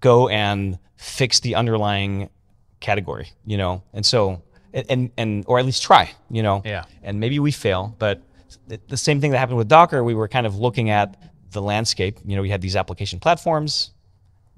[0.00, 2.28] go and fix the underlying
[2.80, 3.82] category, you know?
[3.92, 4.42] And so
[4.74, 6.62] and and or at least try, you know.
[6.64, 6.84] Yeah.
[7.02, 8.22] And maybe we fail, but
[8.88, 11.16] the same thing that happened with Docker, we were kind of looking at
[11.52, 12.18] the landscape.
[12.24, 13.92] You know, we had these application platforms,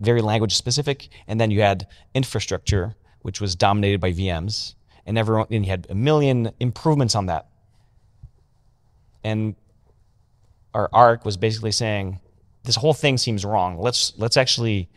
[0.00, 4.74] very language specific, and then you had infrastructure which was dominated by VMs,
[5.06, 7.46] and everyone and he had a million improvements on that.
[9.24, 9.54] And
[10.74, 12.20] our arc was basically saying,
[12.64, 13.78] this whole thing seems wrong.
[13.78, 14.90] Let's let's actually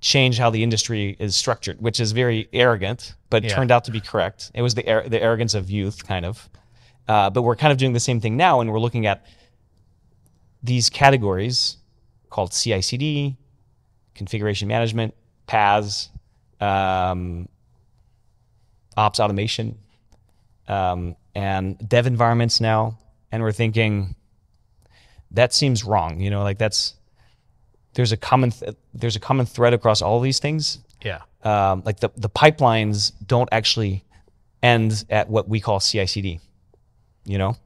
[0.00, 3.54] change how the industry is structured, which is very arrogant, but yeah.
[3.54, 4.50] turned out to be correct.
[4.54, 6.48] It was the the arrogance of youth, kind of.
[7.08, 9.24] Uh, but we're kind of doing the same thing now, and we're looking at
[10.62, 11.78] these categories
[12.30, 13.36] called CI/CD,
[14.14, 15.14] configuration management,
[15.46, 16.10] PaaS,
[16.60, 17.48] um,
[18.96, 19.78] ops automation,
[20.68, 22.98] um, and dev environments now,
[23.32, 24.14] and we're thinking
[25.30, 26.20] that seems wrong.
[26.20, 26.94] You know, like that's
[27.98, 30.78] there's a common th- there's a common thread across all these things.
[31.02, 31.22] Yeah.
[31.42, 34.04] Um, like the the pipelines don't actually
[34.62, 36.38] end at what we call CI/CD.
[37.24, 37.56] You know,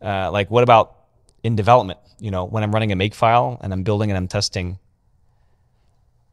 [0.00, 0.94] uh, like what about
[1.42, 1.98] in development?
[2.20, 4.78] You know, when I'm running a makefile and I'm building and I'm testing,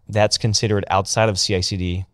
[0.07, 2.05] that's considered outside of CI/CD,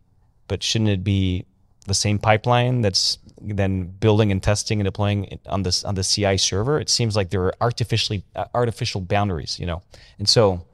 [0.47, 1.45] but shouldn't it be
[1.88, 6.38] the same pipeline that's then building and testing and deploying on this on the CI
[6.38, 9.82] server, it seems like there are artificially uh, artificial boundaries, you know.
[10.19, 10.65] And so,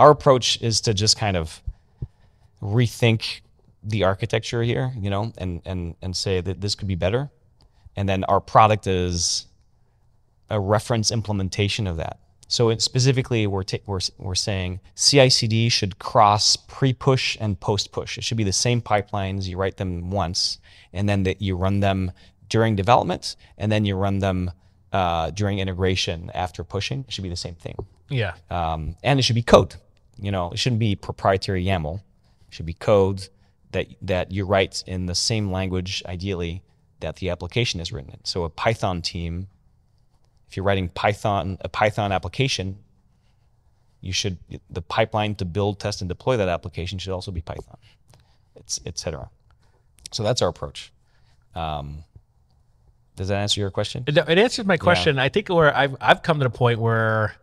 [0.00, 1.62] our approach is to just kind of
[2.62, 3.42] rethink
[3.82, 7.30] the architecture here, you know, and and and say that this could be better,
[7.96, 9.46] and then our product is
[10.48, 12.18] a reference implementation of that.
[12.48, 18.16] So specifically, we're, ta- we're we're saying CI/CD should cross pre-push and post-push.
[18.16, 19.46] It should be the same pipelines.
[19.46, 20.58] You write them once,
[20.94, 22.10] and then that you run them
[22.48, 24.50] during development, and then you run them
[24.92, 27.04] uh, during integration after pushing.
[27.06, 27.76] It should be the same thing.
[28.08, 28.34] Yeah.
[28.50, 29.76] Um, and it should be code.
[30.20, 31.96] You know, it shouldn't be proprietary YAML.
[31.96, 33.28] It should be code
[33.72, 36.62] that that you write in the same language, ideally,
[37.00, 38.24] that the application is written in.
[38.24, 39.48] So a Python team,
[40.48, 42.78] if you're writing Python a Python application,
[44.00, 47.78] you should the pipeline to build, test, and deploy that application should also be Python,
[48.56, 49.30] it's etc.
[50.12, 50.92] So that's our approach.
[51.54, 52.04] Um,
[53.16, 54.04] does that answer your question?
[54.06, 55.18] It, it answers my question.
[55.18, 57.34] I think where I've I've come to the point where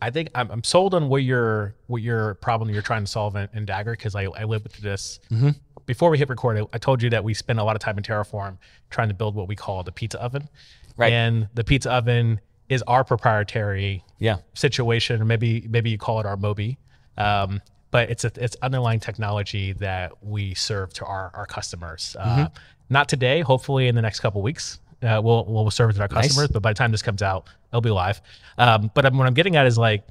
[0.00, 3.34] I think I'm, I'm sold on what your what your problem you're trying to solve
[3.36, 5.20] in, in Dagger because I, I lived with this.
[5.30, 5.50] Mm-hmm.
[5.86, 7.96] Before we hit record, I, I told you that we spend a lot of time
[7.96, 8.58] in Terraform
[8.90, 10.48] trying to build what we call the pizza oven.
[10.96, 11.12] Right.
[11.12, 14.38] And the pizza oven is our proprietary Yeah.
[14.54, 16.78] situation, maybe maybe you call it our Moby.
[17.16, 22.16] Um, but it's a, it's underlying technology that we serve to our our customers.
[22.18, 22.48] Uh,
[22.90, 24.78] not today, hopefully in the next couple weeks.
[25.02, 26.28] Uh, we'll we'll serve it to our Nice.
[26.28, 28.20] customers, but by the time this comes out, it'll be live.
[28.58, 30.04] Um, but I'm, what I'm getting at is like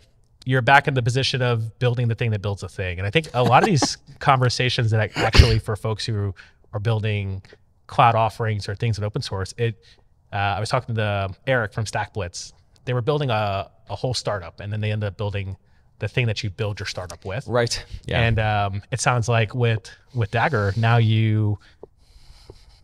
[0.45, 3.10] you're back in the position of building the thing that builds a thing, and I
[3.10, 6.34] think a lot of these conversations that I- actually for folks who
[6.74, 7.41] are building
[7.88, 9.84] cloud offerings or things in open source, it
[10.32, 12.54] uh, I was talking to the Eric from StackBlitz.
[12.86, 15.58] They were building a, a whole startup, and then they ended up building
[16.00, 17.48] the thing that you build your startup with.
[17.48, 17.84] Right.
[18.06, 18.19] Yeah.
[18.21, 21.58] And um, it sounds like with with Dagger, now you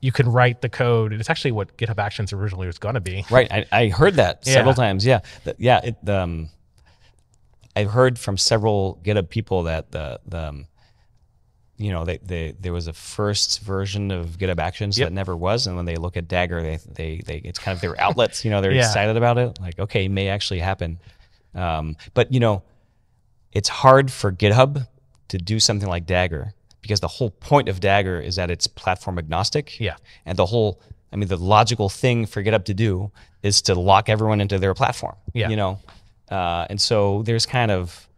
[0.02, 1.14] you can write the code.
[1.14, 3.24] It's actually what GitHub Actions originally was going to be.
[3.30, 3.52] Right.
[3.52, 4.76] I, I heard that several Yeah.
[4.76, 5.06] times.
[5.06, 5.20] Yeah.
[5.44, 5.80] Th- yeah.
[5.84, 6.50] It, um,
[7.76, 10.66] I've heard from several GitHub people that the, the um,
[11.78, 15.08] you know, they, they, there was a first version of GitHub Actions Yep.
[15.10, 15.66] that never was.
[15.68, 18.52] And when they look at Dagger, they, they, they, it's kind of their outlets, you
[18.52, 18.82] know, they're Yeah.
[18.88, 19.60] excited about it.
[19.62, 21.00] Like, okay, it may actually happen.
[21.56, 22.64] Um, but, you know,
[23.52, 24.88] it's hard for GitHub
[25.30, 26.54] to do something like Dagger
[26.92, 29.80] because the whole point of Dagger is that it's platform agnostic.
[29.80, 29.96] Yeah.
[30.26, 30.82] And the whole,
[31.14, 33.12] I mean, the logical thing for GitHub to do
[33.44, 35.16] is to lock everyone into their platform.
[35.34, 35.48] Yeah.
[35.48, 35.80] You know,
[36.30, 38.10] uh, and so there's kind of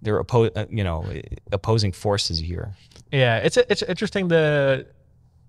[0.00, 1.04] they're oppo- uh, you know
[1.50, 2.72] opposing forces here.
[3.10, 4.86] Yeah, it's it's interesting the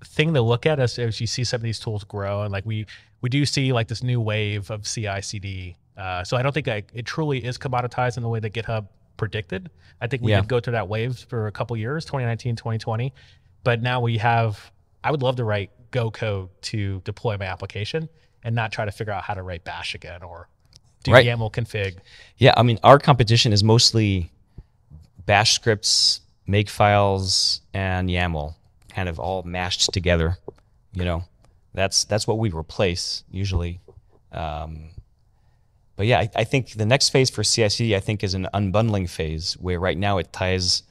[0.03, 2.65] thing to look at as, as you see some of these tools grow, and like
[2.65, 2.87] we
[3.21, 5.75] we do see like this new wave of CI/CD.
[5.95, 8.87] Uh, so I don't think I, it truly is commoditized in the way that GitHub
[9.21, 9.69] predicted.
[10.01, 10.41] I think we Yeah.
[10.41, 13.13] did go through that wave for a couple years, 2019, 2020,
[13.63, 14.71] but now we have.
[15.03, 18.09] I would love to write Go code to deploy my application
[18.43, 20.47] and not try to figure out how to write Bash again or
[21.03, 21.23] do Right.
[21.25, 21.97] YAML config.
[22.37, 24.31] Yeah, I mean, our competition is mostly
[25.27, 28.55] Bash scripts, make files, and YAML,
[28.89, 30.37] kind of all mashed together.
[30.93, 31.25] You know,
[31.75, 33.81] that's that's what we replace usually.
[34.31, 34.89] Um,
[36.01, 39.07] but yeah, I, I think the next phase for CI/CD, I think, is an unbundling
[39.07, 40.81] phase where right now it ties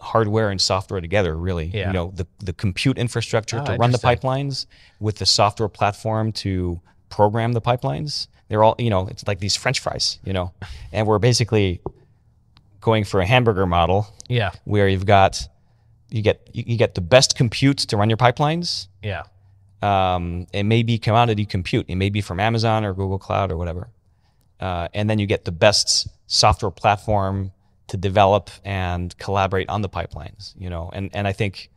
[0.00, 1.36] hardware and software together.
[1.36, 1.86] Really, Yeah.
[1.86, 4.66] you know, the the compute infrastructure Ah, to run the pipelines
[4.98, 8.26] with the software platform to program the pipelines.
[8.48, 10.52] They're all, you know, it's like these French fries, you know,
[10.92, 11.80] and we're basically
[12.80, 15.48] going for a hamburger model Yeah, where you've got
[16.10, 18.88] you get you, you get the best compute to run your pipelines.
[19.04, 19.22] yeah,
[19.82, 21.86] Um, it may be commodity compute.
[21.88, 23.88] It may be from Amazon or Google Cloud or whatever.
[24.60, 27.52] Uh, and then you get the best software platform
[27.88, 30.54] to develop and collaborate on the pipelines.
[30.58, 31.70] You know, and and I think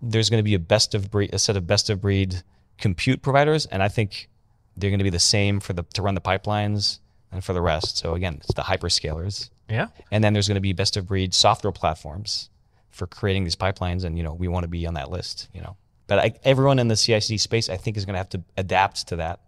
[0.00, 2.42] there's going to be a best of breed, a set of best of breed
[2.78, 4.28] compute providers, and I think
[4.76, 7.00] they're going to be the same for the to run the pipelines
[7.32, 7.98] and for the rest.
[7.98, 9.88] So again, it's the hyperscalers, yeah.
[10.10, 12.50] and then there's going to be best of breed software platforms
[12.90, 15.48] for creating these pipelines, and you know we want to be on that list.
[15.52, 18.30] You know, but I, everyone in the CI/CD space, I think, is going to have
[18.30, 19.40] to adapt to that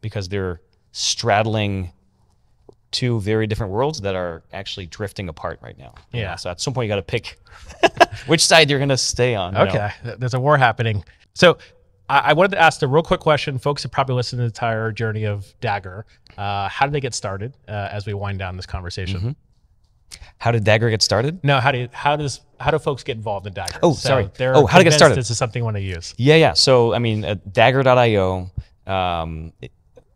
[0.00, 0.60] because they're
[0.96, 1.92] straddling
[2.90, 5.92] two very different worlds that are actually drifting apart right now.
[6.12, 6.28] you know.
[6.28, 6.36] Yeah.
[6.36, 7.36] So at some point, you got to pick
[8.26, 9.52] which side you're going to stay on.
[9.54, 9.68] you know.
[9.68, 11.04] Okay, there's a war happening.
[11.34, 11.58] So
[12.08, 13.58] I, I wanted to ask a real quick question.
[13.58, 16.06] Folks have probably listened to the entire journey of Dagger.
[16.38, 17.52] Uh, how did they get started?
[17.68, 19.18] Uh, as we wind down this conversation.
[19.18, 19.30] Mm-hmm.
[20.38, 21.42] How did Dagger get started?
[21.44, 23.78] No, how do you, how does how do folks get involved in Dagger?
[23.82, 24.30] Oh, sorry.
[24.36, 25.16] they're Oh, how to get started.
[25.18, 26.14] This is something you want to use.
[26.16, 26.52] Yeah, yeah.
[26.54, 28.50] So I mean, uh, Dagger.io.
[28.86, 29.72] Um, it-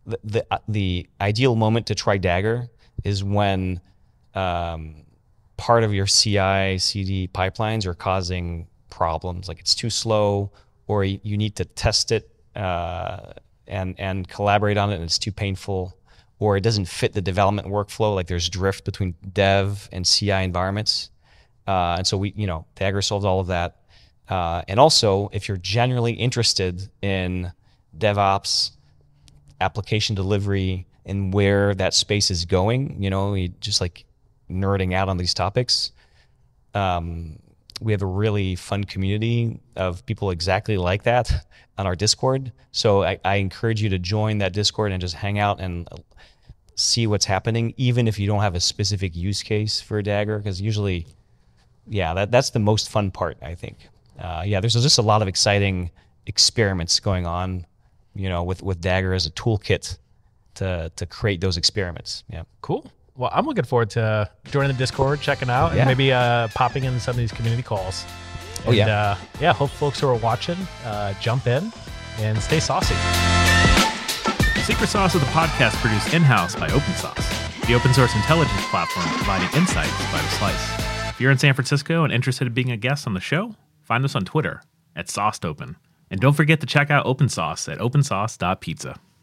[0.06, 2.68] the the, uh, the ideal moment to try Dagger
[3.04, 3.80] is when
[4.34, 4.96] um,
[5.56, 10.50] part of your CI/CD pipelines are causing problems, like it's too slow,
[10.86, 13.32] or you need to test it uh,
[13.66, 15.96] and and collaborate on it, and it's too painful,
[16.38, 18.14] or it doesn't fit the development workflow.
[18.14, 21.10] Like there's drift between dev and CI environments,
[21.66, 23.76] uh, and so we, you know, Dagger solves all of that.
[24.28, 27.52] Uh, and also, if you're generally interested in
[27.98, 28.70] DevOps,
[29.60, 34.04] application delivery, and where that space is going, you know, just like
[34.50, 35.92] nerding out on these topics.
[36.74, 37.38] Um,
[37.80, 41.46] we have a really fun community of people exactly like that
[41.78, 42.52] on our Discord.
[42.72, 45.88] So I, I encourage you to join that Discord and just hang out and
[46.74, 50.60] see what's happening, even if you don't have a specific use case for Dagger, because
[50.60, 51.06] usually,
[51.88, 53.78] yeah, that, that's the most fun part, I think.
[54.18, 55.90] Uh, yeah, there's just a lot of exciting
[56.26, 57.66] experiments going on,
[58.14, 59.98] you know, with, with Dagger as a toolkit
[60.54, 62.24] to, to create those experiments.
[62.30, 62.42] Yeah.
[62.60, 62.90] Cool.
[63.16, 65.80] Well, I'm looking forward to joining the Discord, checking out, Yeah.
[65.82, 68.04] and maybe uh, popping in some of these community calls.
[68.64, 68.86] Oh, And, yeah.
[68.88, 69.52] uh, yeah.
[69.52, 71.72] Hope folks who are watching uh, jump in
[72.18, 72.94] and stay saucy.
[74.64, 79.48] Secret Sauce is a podcast produced in-house by OpenSauced, the open source intelligence platform providing
[79.58, 81.10] insights by the slice.
[81.10, 84.04] If you're in San Francisco and interested in being a guest on the show, find
[84.04, 84.62] us on Twitter
[84.94, 85.76] at SaucedOpen.
[86.10, 88.98] And don't forget to check out OpenSauced at opensauced.pizza.